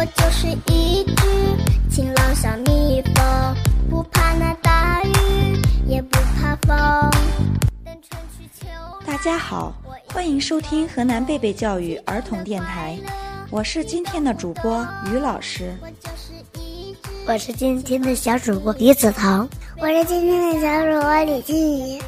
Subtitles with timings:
[0.00, 1.14] 我就是一只
[1.90, 3.54] 晴朗小蜜蜂，
[3.90, 7.10] 不怕那大雨，也不怕风。
[9.06, 9.74] 大家好，
[10.06, 12.98] 欢迎收听河南贝贝教育儿童电台，
[13.50, 14.82] 我是今天的主播
[15.12, 15.76] 于老师。
[17.26, 19.46] 我是今天的小主播李子彤，
[19.76, 22.00] 我是今天的小主播李静怡。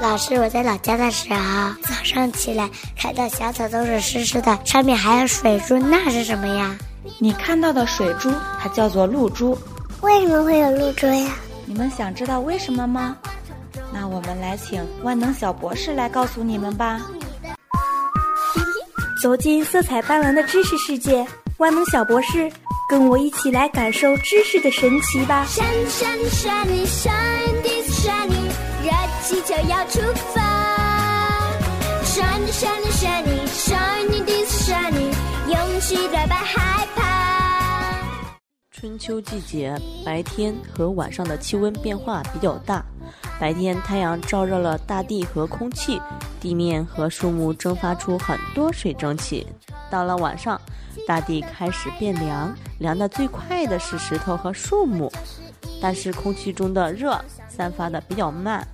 [0.00, 6.74] 老师，我在老家的时候，早上起来看到小草都是湿湿的，上面还有水珠，那是什么呀？
[7.18, 9.56] 你看到的水珠，它叫做露珠。
[10.02, 11.32] 为什么会有露珠呀？
[11.64, 13.16] 你们想知道为什么吗？
[13.92, 17.00] 那我们来请万能小博士来告诉你们吧。
[19.22, 22.50] 走进色彩斑斓的知识世界，万能小博士，
[22.88, 25.46] 跟我一起来感受知识的神奇吧。
[25.48, 28.50] shiny shiny shiny shine this shiny，
[28.84, 28.90] 热
[29.22, 30.00] 气球要出
[30.34, 30.42] 发。
[32.04, 32.85] shiny shiny
[38.86, 42.84] 春秋季节，白天和晚上的气温变化比较大。
[43.40, 46.00] 白天太阳照热了大地和空气，
[46.40, 49.44] 地面和树木蒸发出很多水蒸气。
[49.90, 50.60] 到了晚上，
[51.04, 55.10] 大地开始变凉，凉的最快的是石头和树木。
[55.82, 58.64] 但是空气中的热散发的比较慢，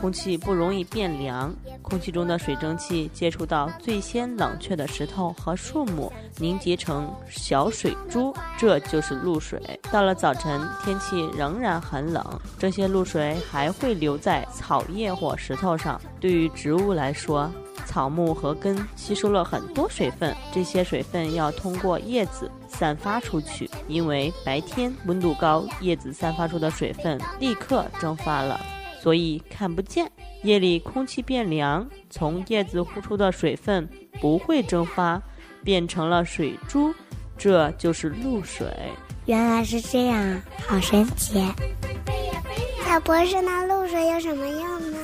[0.00, 1.54] 空气不容易变凉。
[1.82, 9.60] 空气中的水蒸气接触到最先冷却的石头和树木，凝结成小水珠，这就是露水。
[9.90, 12.24] 到了早晨，天气仍然很冷，
[12.58, 16.00] 这些露水还会留在草叶或石头上。
[16.20, 17.50] 对于植物来说，
[17.86, 23.70] 草木和根吸收了很多水分，这些水分要通过叶子散发出去。
[23.86, 28.60] 因为白天温度高，叶子散发出的水分立刻蒸发了，
[29.00, 30.10] 所以看不见。
[30.42, 33.88] 夜里空气变凉，从叶子呼出的水分
[34.20, 35.20] 不会蒸发，
[35.64, 36.94] 变成了水珠，
[37.36, 38.66] 这就是露水。
[39.26, 41.44] 原来是这样，好神奇！
[42.86, 44.98] 小博士，那露水有什么用呢？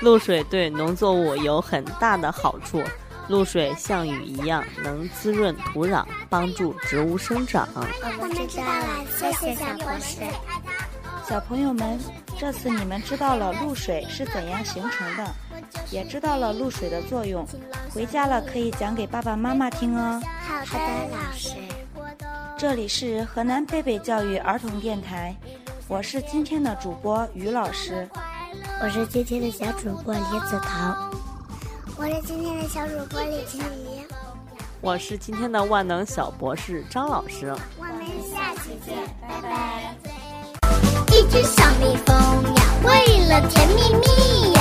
[0.00, 2.82] 露水对农作物有很大的好处。
[3.28, 7.68] 露水像雨一样，能滋润土壤，帮助植物生长。
[8.18, 10.20] 我们知道了，谢谢小博士。
[11.28, 11.98] 小朋友们，
[12.38, 15.26] 这次你们知道了露水是怎样形成的，
[15.90, 17.46] 也知道了露水的作用。
[17.94, 20.20] 回家了可以讲给爸爸妈妈听哦。
[20.64, 21.50] 好的，老师。
[22.58, 25.34] 这里是河南贝贝教育儿童电台，
[25.88, 28.08] 我是今天的主播于老师。
[28.82, 31.10] 我是今天的小主播李子桃。
[31.96, 34.04] 我是今天的小主播李静怡。
[34.80, 37.54] 我是今天的万能小博士张老师。
[37.78, 39.71] 我们下期见，拜拜。
[41.32, 42.14] 一只小蜜蜂
[42.56, 44.51] 呀，为了甜蜜蜜。